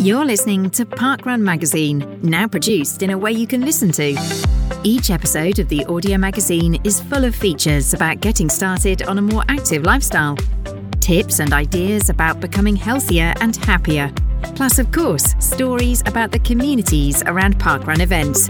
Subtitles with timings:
[0.00, 4.16] You're listening to Parkrun Magazine, now produced in a way you can listen to.
[4.82, 9.20] Each episode of the audio magazine is full of features about getting started on a
[9.20, 10.38] more active lifestyle,
[11.00, 14.10] tips and ideas about becoming healthier and happier,
[14.54, 18.48] plus, of course, stories about the communities around parkrun events.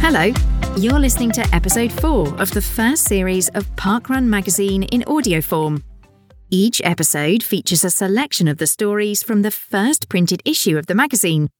[0.00, 0.32] Hello,
[0.78, 5.84] you're listening to episode 4 of the first series of Parkrun Magazine in audio form.
[6.50, 10.94] Each episode features a selection of the stories from the first printed issue of the
[10.94, 11.50] magazine.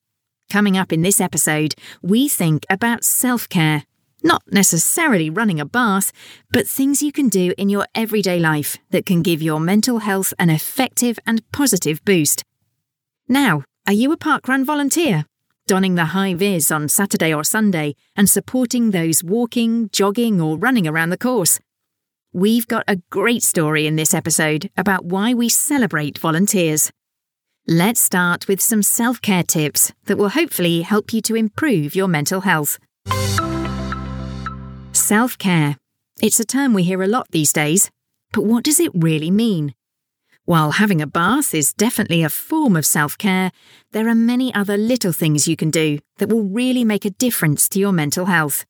[0.51, 3.85] Coming up in this episode, we think about self care.
[4.23, 6.11] Not necessarily running a bath,
[6.51, 10.33] but things you can do in your everyday life that can give your mental health
[10.39, 12.43] an effective and positive boost.
[13.29, 15.27] Now, are you a parkrun volunteer?
[15.67, 20.89] Donning the high vis on Saturday or Sunday and supporting those walking, jogging, or running
[20.89, 21.61] around the course?
[22.35, 26.93] We've got a great story in this episode about why we celebrate volunteers.
[27.67, 32.07] Let's start with some self care tips that will hopefully help you to improve your
[32.07, 32.79] mental health.
[34.93, 35.79] Self care.
[36.21, 37.91] It's a term we hear a lot these days,
[38.35, 39.75] but what does it really mean?
[40.45, 43.53] While having a bath is definitely a form of self care,
[43.93, 47.71] there are many other little things you can do that will really make a difference
[47.71, 48.67] to your mental health.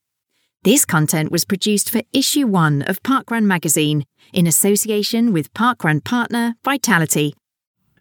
[0.65, 6.57] This content was produced for issue one of Parkrun magazine in association with Parkrun partner
[6.65, 7.35] Vitality.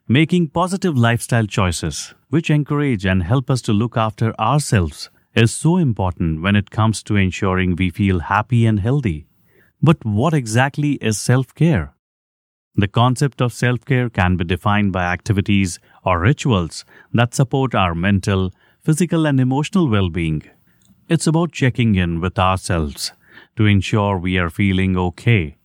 [0.08, 5.78] Making positive lifestyle choices, which encourage and help us to look after ourselves, is so
[5.78, 9.28] important when it comes to ensuring we feel happy and healthy.
[9.80, 11.94] But what exactly is self care?
[12.76, 17.94] The concept of self care can be defined by activities or rituals that support our
[17.94, 20.42] mental, physical, and emotional well being.
[21.10, 23.14] It's about checking in with ourselves
[23.56, 25.56] to ensure we are feeling okay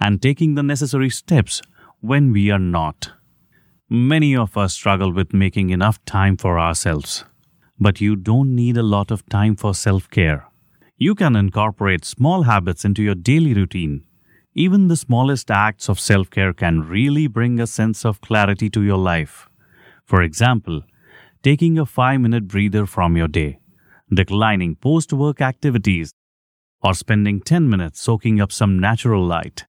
[0.00, 1.60] and taking the necessary steps
[2.00, 3.12] when we are not.
[3.90, 7.26] Many of us struggle with making enough time for ourselves,
[7.78, 10.46] but you don't need a lot of time for self care.
[10.96, 14.02] You can incorporate small habits into your daily routine.
[14.54, 18.82] Even the smallest acts of self care can really bring a sense of clarity to
[18.82, 19.50] your life.
[20.06, 20.84] For example,
[21.42, 23.58] taking a 5 minute breather from your day
[24.12, 26.12] declining post work activities,
[26.82, 29.66] or spending 10 minutes soaking up some natural light.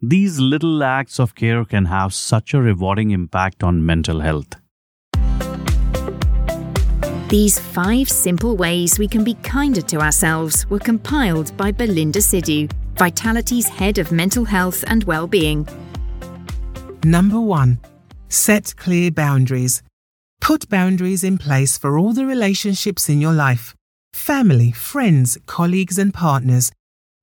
[0.00, 4.56] These little acts of care can have such a rewarding impact on mental health.
[7.28, 12.70] These five simple ways we can be kinder to ourselves were compiled by Belinda Sidhu,
[12.96, 15.66] Vitality's head of mental health and well-being.
[17.04, 17.80] Number 1.
[18.28, 19.82] Set clear boundaries.
[20.42, 23.76] Put boundaries in place for all the relationships in your life
[24.12, 26.72] family, friends, colleagues, and partners.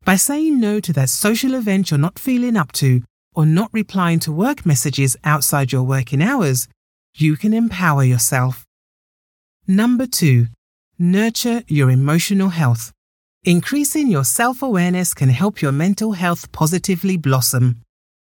[0.06, 3.02] By saying no to that social event you're not feeling up to
[3.36, 6.70] or not replying to work messages outside your working hours,
[7.14, 8.66] you can empower yourself.
[9.68, 10.48] Number two,
[10.98, 12.94] nurture your emotional health.
[13.44, 17.82] Increasing your self awareness can help your mental health positively blossom.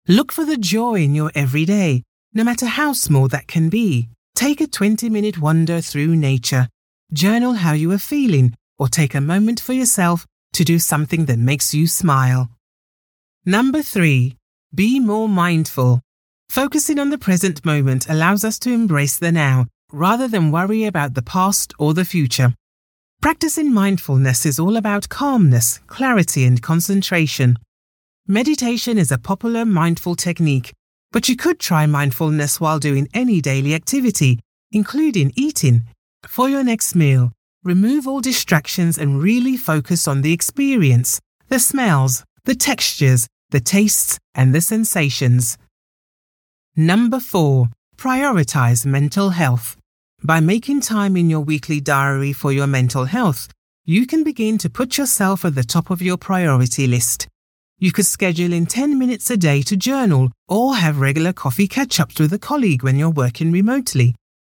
[0.08, 2.02] Look for the joy in your everyday,
[2.34, 4.08] no matter how small that can be.
[4.34, 6.68] Take a 20 minute wander through nature.
[7.12, 11.38] Journal how you are feeling or take a moment for yourself to do something that
[11.38, 12.50] makes you smile.
[13.44, 14.36] Number three,
[14.74, 16.00] be more mindful.
[16.48, 21.14] Focusing on the present moment allows us to embrace the now rather than worry about
[21.14, 22.54] the past or the future.
[23.20, 27.58] Practicing mindfulness is all about calmness, clarity, and concentration.
[28.26, 30.72] Meditation is a popular mindful technique
[31.12, 34.40] but you could try mindfulness while doing any daily activity,
[34.72, 35.84] including eating.
[36.26, 42.24] For your next meal, remove all distractions and really focus on the experience, the smells,
[42.44, 45.58] the textures, the tastes, and the sensations.
[46.74, 49.76] Number four, prioritize mental health.
[50.24, 53.48] By making time in your weekly diary for your mental health,
[53.84, 57.26] you can begin to put yourself at the top of your priority list.
[57.82, 61.98] You could schedule in 10 minutes a day to journal or have regular coffee catch
[61.98, 64.14] ups with a colleague when you're working remotely.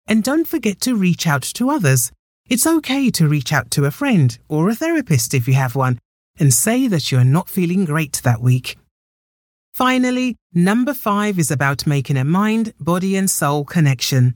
[0.05, 2.11] And don't forget to reach out to others.
[2.49, 5.99] It's okay to reach out to a friend or a therapist if you have one
[6.37, 8.77] and say that you're not feeling great that week.
[9.73, 14.35] Finally, number five is about making a mind, body, and soul connection.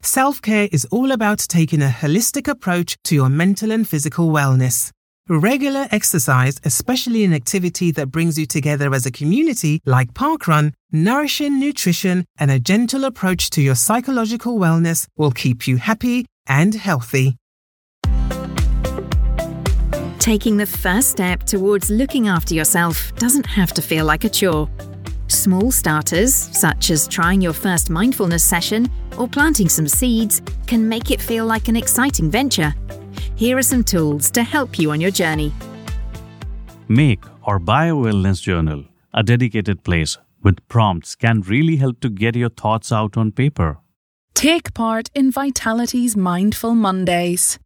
[0.00, 4.92] Self care is all about taking a holistic approach to your mental and physical wellness.
[5.30, 11.60] Regular exercise, especially an activity that brings you together as a community like parkrun, nourishing
[11.60, 17.36] nutrition, and a gentle approach to your psychological wellness will keep you happy and healthy.
[20.18, 24.70] Taking the first step towards looking after yourself doesn't have to feel like a chore.
[25.26, 31.10] Small starters, such as trying your first mindfulness session or planting some seeds, can make
[31.10, 32.74] it feel like an exciting venture.
[33.38, 35.52] Here are some tools to help you on your journey.
[36.88, 38.86] Make or buy a wellness journal.
[39.14, 43.78] A dedicated place with prompts can really help to get your thoughts out on paper.
[44.34, 47.60] Take part in Vitality's Mindful Mondays.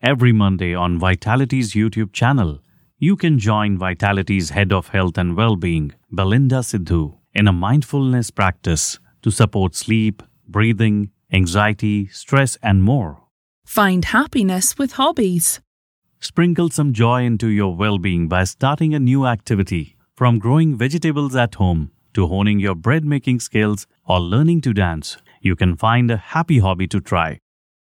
[0.00, 2.60] Every Monday on Vitality's YouTube channel,
[2.98, 8.98] you can join Vitality's Head of Health and Wellbeing, Belinda Sidhu, in a mindfulness practice
[9.20, 13.27] to support sleep, breathing, anxiety, stress, and more.
[13.68, 15.60] Find happiness with hobbies.
[16.20, 19.94] Sprinkle some joy into your well being by starting a new activity.
[20.16, 25.18] From growing vegetables at home to honing your bread making skills or learning to dance,
[25.42, 27.40] you can find a happy hobby to try.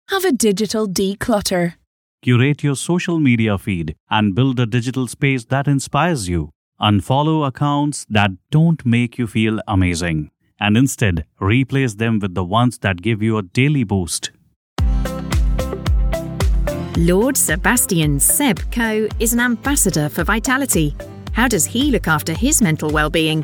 [0.07, 1.73] Have a digital declutter.
[2.21, 6.51] Curate your social media feed and build a digital space that inspires you.
[6.79, 10.31] Unfollow accounts that don't make you feel amazing
[10.61, 14.31] and instead replace them with the ones that give you a daily boost.
[16.97, 20.95] Lord Sebastian Seb Coe is an ambassador for Vitality.
[21.31, 23.43] How does he look after his mental well-being?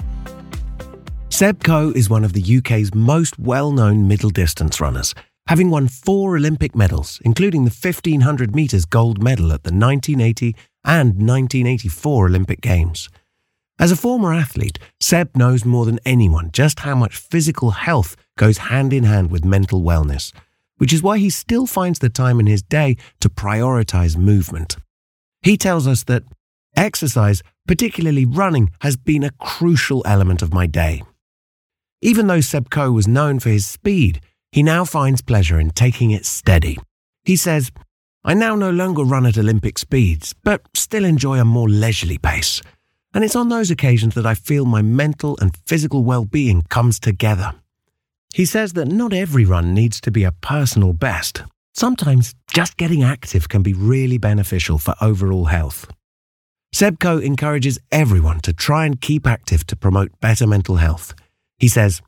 [1.30, 5.16] Seb Coe is one of the UK's most well-known middle distance runners,
[5.48, 10.56] having won four Olympic medals, including the 1500 metres gold medal at the 1980
[10.86, 13.10] and 1984 Olympic Games.
[13.80, 18.60] As a former athlete, Seb knows more than anyone just how much physical health goes
[18.60, 20.34] hand in hand with mental wellness,
[20.80, 24.78] which is why he still finds the time in his day to prioritise movement.
[25.44, 26.24] He tells us that
[26.76, 31.04] exercise, particularly running, has been a crucial element of my day.
[32.02, 34.22] Even though Seb Coe was known for his speed,
[34.52, 36.78] he now finds pleasure in taking it steady.
[37.24, 37.72] He says,
[38.24, 42.62] I now no longer run at Olympic speeds, but still enjoy a more leisurely pace.
[43.14, 47.00] And it's on those occasions that I feel my mental and physical well being comes
[47.00, 47.54] together.
[48.34, 51.44] He says that not every run needs to be a personal best.
[51.74, 55.90] Sometimes just getting active can be really beneficial for overall health.
[56.72, 61.16] Seb Coe encourages everyone to try and keep active to promote better mental health.
[61.58, 62.02] He says,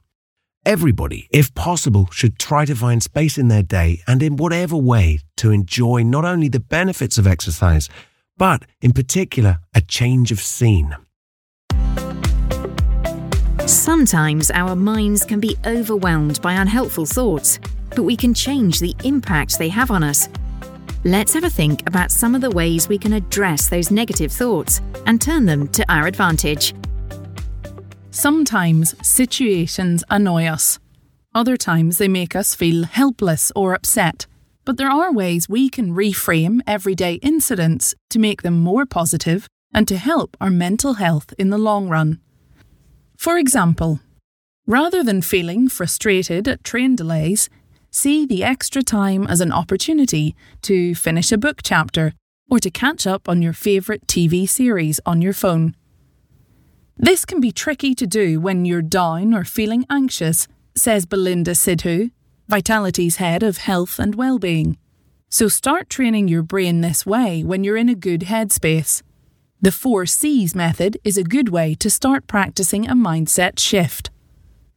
[0.63, 5.19] Everybody, if possible, should try to find space in their day and in whatever way
[5.37, 7.89] to enjoy not only the benefits of exercise,
[8.37, 10.95] but in particular, a change of scene.
[13.67, 17.59] Sometimes our minds can be overwhelmed by unhelpful thoughts,
[17.91, 20.27] but we can change the impact they have on us.
[21.03, 24.81] Let's have a think about some of the ways we can address those negative thoughts
[25.05, 26.73] and turn them to our advantage.
[28.11, 30.79] Sometimes situations annoy us.
[31.33, 34.27] Other times they make us feel helpless or upset.
[34.65, 39.87] But there are ways we can reframe everyday incidents to make them more positive and
[39.87, 42.19] to help our mental health in the long run.
[43.21, 43.99] For example,
[44.65, 47.51] rather than feeling frustrated at train delays,
[47.91, 52.13] see the extra time as an opportunity to finish a book chapter
[52.49, 55.75] or to catch up on your favourite TV series on your phone.
[56.97, 62.09] This can be tricky to do when you're down or feeling anxious, says Belinda Sidhu,
[62.47, 64.79] Vitality's head of health and well-being.
[65.29, 69.03] So start training your brain this way when you're in a good headspace.
[69.63, 74.09] The 4 C's method is a good way to start practicing a mindset shift.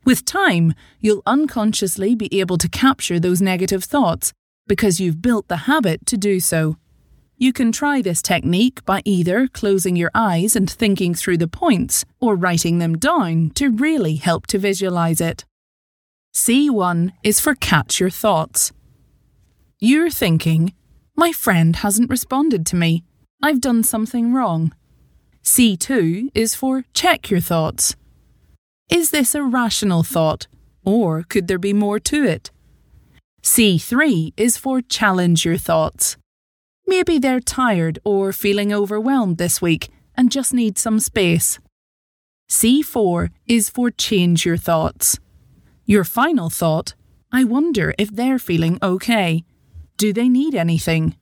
[0.05, 4.35] With time, you'll unconsciously be able to capture those negative thoughts
[4.67, 6.77] because you've built the habit to do so.
[7.39, 12.05] You can try this technique by either closing your eyes and thinking through the points
[12.21, 15.47] or writing them down to really help to visualize it.
[16.35, 18.71] C1 is for catch your thoughts.
[19.81, 20.75] You're thinking,
[21.17, 23.03] my friend hasn't responded to me.
[23.45, 24.73] I've done something wrong.
[25.43, 27.95] C2 is for check your thoughts.
[28.89, 30.47] Is this a rational thought,
[30.83, 32.51] or could there be more to it?
[33.43, 36.17] C3 is for challenge your thoughts.
[36.87, 41.59] Maybe they're tired or feeling overwhelmed this week and just need some space.
[42.49, 45.19] C4 is for change your thoughts.
[45.85, 46.95] Your final thought
[47.31, 49.45] I wonder if they're feeling okay.
[49.99, 51.17] Do they need anything?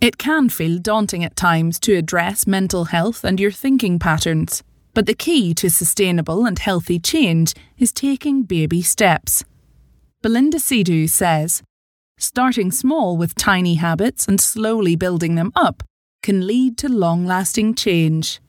[0.00, 4.62] It can feel daunting at times to address mental health and your thinking patterns,
[4.94, 9.44] but the key to sustainable and healthy change is taking baby steps.
[10.22, 11.62] Belinda Sidhu says,
[12.16, 15.82] Starting small with tiny habits and slowly building them up
[16.22, 18.40] can lead to long lasting change.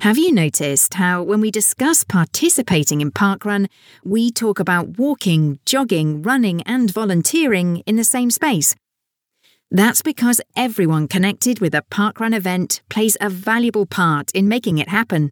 [0.00, 3.68] Have you noticed how, when we discuss participating in parkrun,
[4.02, 8.74] we talk about walking, jogging, running, and volunteering in the same space?
[9.70, 14.88] That's because everyone connected with a parkrun event plays a valuable part in making it
[14.88, 15.30] happen.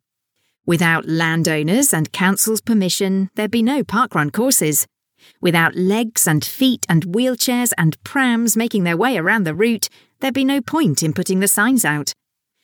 [0.67, 4.87] Without landowners and council's permission, there'd be no parkrun courses.
[5.41, 9.89] Without legs and feet and wheelchairs and prams making their way around the route,
[10.21, 12.13] there'd be no point in putting the signs out.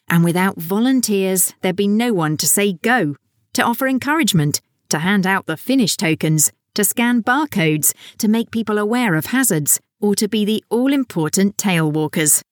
[0.08, 3.16] And without volunteers, there'd be no one to say go,
[3.52, 8.78] to offer encouragement, to hand out the finish tokens, to scan barcodes, to make people
[8.78, 12.42] aware of hazards, or to be the all important tail walkers.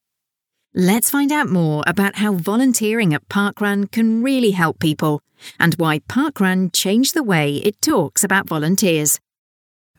[0.75, 5.23] Let's find out more about how volunteering at Parkrun can really help people
[5.59, 9.19] and why Parkrun changed the way it talks about volunteers.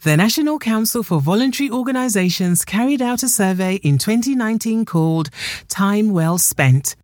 [0.03, 5.31] The National Council for Voluntary Organisations carried out a survey in 2019 called
[5.67, 6.95] Time Well Spent.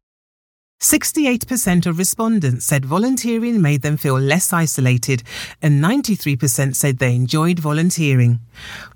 [0.83, 5.23] 68% of respondents said volunteering made them feel less isolated,
[5.61, 8.41] and 93% said they enjoyed volunteering.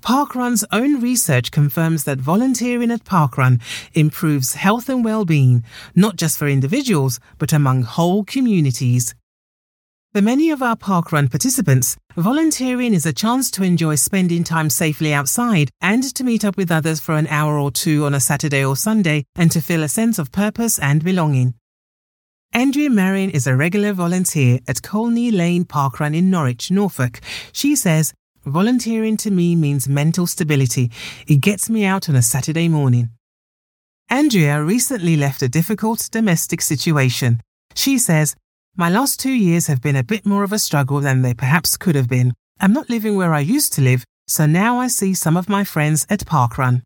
[0.02, 3.58] Parkrun's own research confirms that volunteering at Parkrun
[3.94, 5.64] improves health and well-being,
[5.94, 9.14] not just for individuals, but among whole communities.
[10.12, 15.14] For many of our parkrun participants, volunteering is a chance to enjoy spending time safely
[15.14, 18.62] outside and to meet up with others for an hour or two on a Saturday
[18.62, 21.54] or Sunday and to feel a sense of purpose and belonging.
[22.54, 27.20] Andrea Marion is a regular volunteer at Colney Lane Parkrun in Norwich, Norfolk.
[27.52, 28.14] She says,
[28.46, 30.90] Volunteering to me means mental stability.
[31.26, 33.10] It gets me out on a Saturday morning.
[34.08, 37.42] Andrea recently left a difficult domestic situation.
[37.74, 38.34] She says,
[38.76, 41.76] My last two years have been a bit more of a struggle than they perhaps
[41.76, 42.32] could have been.
[42.60, 45.64] I'm not living where I used to live, so now I see some of my
[45.64, 46.80] friends at Parkrun.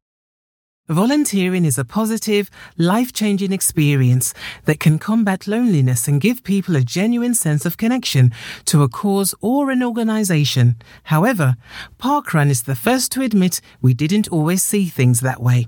[0.92, 4.34] Volunteering is a positive, life changing experience
[4.66, 8.30] that can combat loneliness and give people a genuine sense of connection
[8.66, 10.76] to a cause or an organization.
[11.04, 11.56] However,
[11.98, 15.66] Parkrun is the first to admit we didn't always see things that way.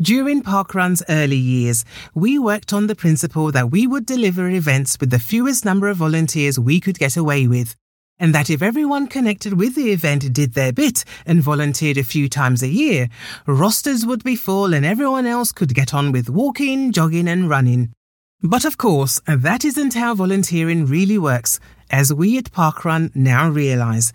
[0.00, 5.10] During Parkrun's early years, we worked on the principle that we would deliver events with
[5.10, 7.74] the fewest number of volunteers we could get away with
[8.22, 12.28] and that if everyone connected with the event did their bit and volunteered a few
[12.28, 13.08] times a year,
[13.46, 17.92] rosters would be full and everyone else could get on with walking, jogging, and running.
[18.40, 21.58] But of course, that isn't how volunteering really works,
[21.90, 24.12] as we at Parkrun now realise.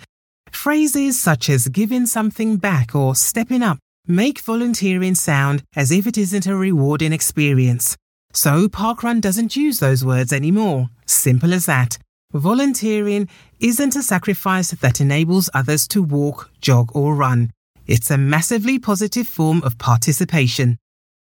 [0.52, 6.18] Phrases such as giving something back or stepping up make volunteering sound as if it
[6.18, 7.98] isn't a rewarding experience.
[8.32, 10.92] So Parkrun doesn't use those words anymore.
[11.06, 11.98] Simple as that.
[12.34, 13.30] Volunteering
[13.62, 17.52] isn't a sacrifice that enables others to walk, jog, or run.
[17.86, 20.78] It's a massively positive form of participation.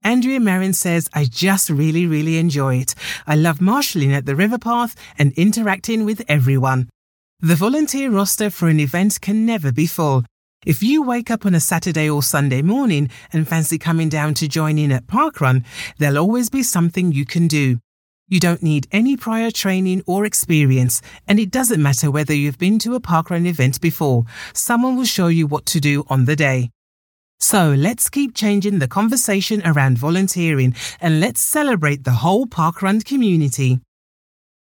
[0.03, 2.95] Andrea Marin says, I just really, really enjoy it.
[3.27, 6.89] I love marshalling at the river path and interacting with everyone.
[7.41, 10.25] The volunteer roster for an event can never be full.
[10.65, 14.49] If you wake up on a Saturday or Sunday morning and fancy coming down to
[14.49, 15.67] join in at Parkrun,
[15.99, 17.79] there'll always be something you can do.
[18.31, 22.79] You don't need any prior training or experience, and it doesn't matter whether you've been
[22.81, 24.27] to a parkrun event before.
[24.53, 26.71] Someone will show you what to do on the day.
[27.41, 33.81] So let's keep changing the conversation around volunteering and let's celebrate the whole parkrun community.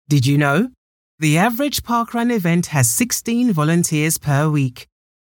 [0.08, 0.70] Did you know?
[1.18, 4.88] The average parkrun event has 16 volunteers per week.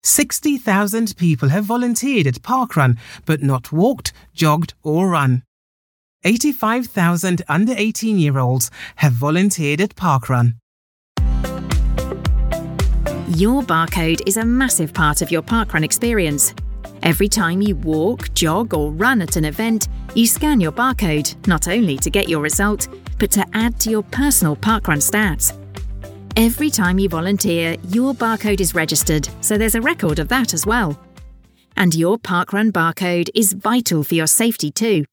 [0.04, 2.96] 60,000 people have volunteered at parkrun
[3.26, 5.42] but not walked, jogged or run.
[6.24, 10.54] 85,000 under 18 year olds have volunteered at Parkrun.
[13.36, 16.52] Your barcode is a massive part of your parkrun experience.
[17.02, 21.68] Every time you walk, jog, or run at an event, you scan your barcode not
[21.68, 25.56] only to get your result, but to add to your personal parkrun stats.
[26.36, 30.66] Every time you volunteer, your barcode is registered, so there's a record of that as
[30.66, 30.98] well.
[31.76, 35.04] And your parkrun barcode is vital for your safety too.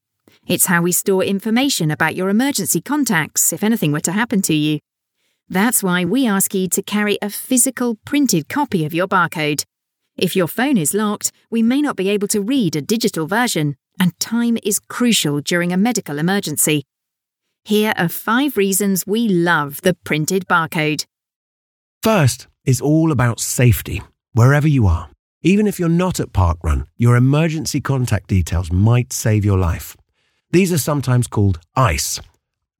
[0.48, 4.54] It's how we store information about your emergency contacts if anything were to happen to
[4.54, 4.80] you.
[5.50, 9.66] That's why we ask you to carry a physical printed copy of your barcode.
[10.16, 13.76] If your phone is locked, we may not be able to read a digital version,
[14.00, 16.86] and time is crucial during a medical emergency.
[17.66, 21.04] Here are five reasons we love the printed barcode.
[22.02, 24.02] First is all about safety,
[24.32, 25.10] wherever you are.
[25.42, 29.98] Even if you're not at Parkrun, your emergency contact details might save your life.
[30.52, 32.22] These are sometimes called ICE.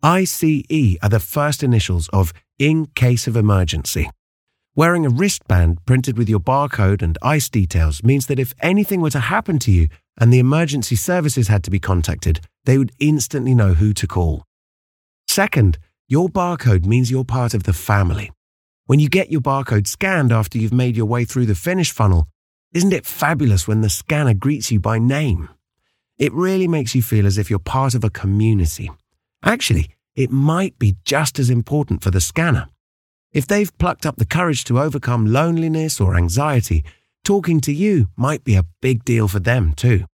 [0.02, 4.10] ICE are the first initials of in case of emergency.
[4.74, 9.10] Wearing a wristband printed with your barcode and ICE details means that if anything were
[9.10, 13.54] to happen to you and the emergency services had to be contacted, they would instantly
[13.54, 14.44] know who to call.
[15.28, 18.32] Second, your barcode means you're part of the family.
[18.86, 22.30] When you get your barcode scanned after you've made your way through the finish funnel,
[22.74, 25.50] isn't it fabulous when the scanner greets you by name?
[26.18, 28.90] It really makes you feel as if you're part of a community.
[29.44, 32.70] Actually, it might be just as important for the scanner.
[33.34, 36.84] If they've plucked up the courage to overcome loneliness or anxiety,
[37.24, 40.06] talking to you might be a big deal for them too.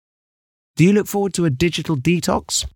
[0.75, 2.67] Do you look forward to a digital detox?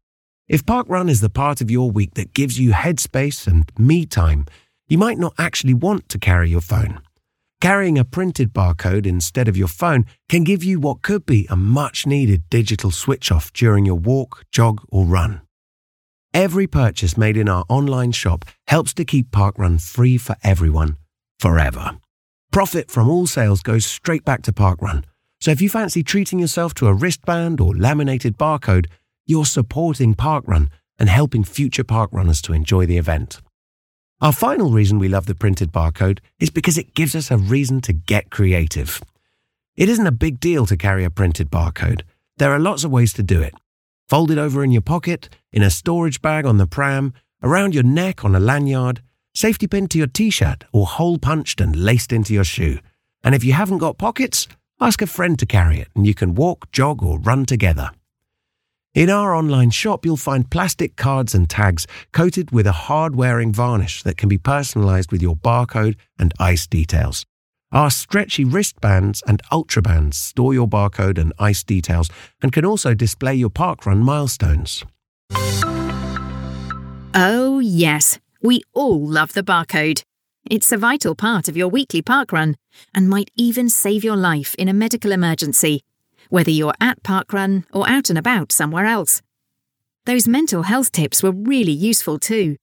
[0.46, 4.46] If Parkrun is the part of your week that gives you headspace and me time,
[4.86, 7.00] you might not actually want to carry your phone.
[7.60, 11.56] Carrying a printed barcode instead of your phone can give you what could be a
[11.56, 15.40] much needed digital switch off during your walk, jog, or run.
[16.34, 20.98] Every purchase made in our online shop helps to keep Parkrun free for everyone,
[21.40, 21.92] forever.
[22.52, 25.04] Profit from all sales goes straight back to Parkrun.
[25.40, 28.86] So if you fancy treating yourself to a wristband or laminated barcode,
[29.24, 33.40] you're supporting Parkrun and helping future parkrunners to enjoy the event.
[34.22, 37.82] Our final reason we love the printed barcode is because it gives us a reason
[37.82, 39.02] to get creative.
[39.76, 42.00] It isn't a big deal to carry a printed barcode.
[42.38, 43.52] There are lots of ways to do it.
[44.08, 47.82] Fold it over in your pocket, in a storage bag on the pram, around your
[47.82, 49.02] neck on a lanyard,
[49.34, 52.78] safety pin to your t-shirt, or hole punched and laced into your shoe.
[53.22, 54.48] And if you haven't got pockets,
[54.80, 57.90] ask a friend to carry it and you can walk, jog, or run together.
[58.96, 63.52] In our online shop, you'll find plastic cards and tags coated with a hard wearing
[63.52, 67.26] varnish that can be personalized with your barcode and ICE details.
[67.72, 72.08] Our stretchy wristbands and ultrabands store your barcode and ICE details
[72.40, 74.82] and can also display your parkrun milestones.
[77.14, 80.04] Oh, yes, we all love the barcode.
[80.50, 82.54] It's a vital part of your weekly parkrun
[82.94, 85.82] and might even save your life in a medical emergency
[86.28, 89.22] whether you're at parkrun or out and about somewhere else.
[90.06, 92.56] Those mental health tips were really useful too.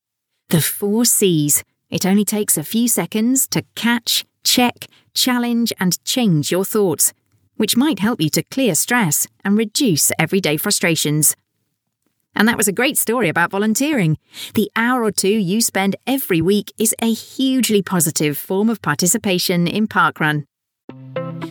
[0.50, 1.64] The four C's.
[1.90, 7.14] It only takes a few seconds to catch, check, challenge, and change your thoughts,
[7.58, 11.36] which might help you to clear stress and reduce everyday frustrations.
[12.36, 14.18] And that was a great story about volunteering.
[14.56, 19.68] The hour or two you spend every week is a hugely positive form of participation
[19.68, 20.46] in parkrun.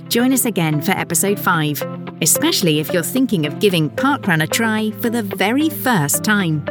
[0.08, 4.90] Join us again for episode 5, especially if you're thinking of giving Parkrun a try
[5.02, 6.64] for the very first time.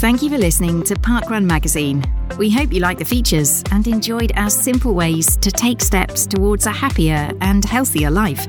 [0.00, 2.02] Thank you for listening to Parkrun Magazine.
[2.38, 6.66] We hope you like the features and enjoyed our simple ways to take steps towards
[6.66, 8.46] a happier and healthier life.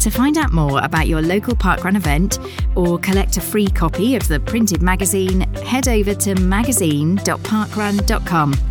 [0.00, 2.38] To find out more about your local parkrun event
[2.76, 8.67] or collect a free copy of the printed magazine, head over to magazine.parkrun.com.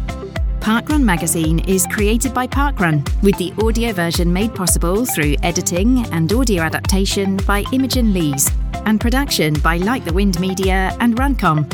[0.59, 6.31] Parkrun magazine is created by Parkrun, with the audio version made possible through editing and
[6.33, 8.51] audio adaptation by Imogen Lees,
[8.85, 11.65] and production by Like the Wind Media and Runcomm.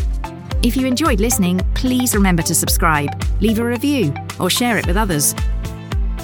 [0.63, 3.09] If you enjoyed listening, please remember to subscribe,
[3.41, 5.33] leave a review, or share it with others.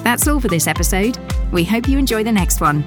[0.04, 1.18] That's all for this episode.
[1.52, 2.84] We hope you enjoy the next one.